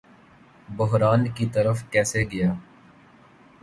[0.69, 2.53] بحران کی طرف کیسے گیا